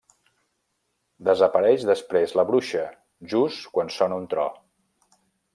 [1.27, 2.87] Desapareix després la bruixa,
[3.35, 4.51] just quan sona un tro.